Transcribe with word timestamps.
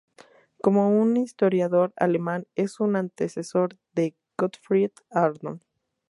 Como 0.63 0.89
un 0.99 1.15
historiador 1.15 1.93
alemán, 1.95 2.47
es 2.55 2.79
un 2.79 2.95
antecesor 2.95 3.77
de 3.93 4.15
Gottfried 4.35 4.89
Arnold. 5.11 5.61